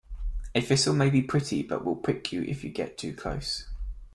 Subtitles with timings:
[0.55, 3.67] A thistle may be pretty but will prick you if you get too close.